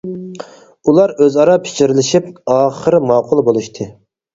[0.93, 3.95] ئۇلار ئۆزئارا پىچىرلىشىپ، ئاخىر ماقۇل بولۇشتى.